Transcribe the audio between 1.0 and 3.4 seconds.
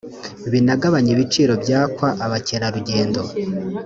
ibiciro byakwa abakerarugendo